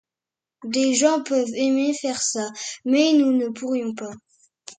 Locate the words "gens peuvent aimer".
0.95-1.93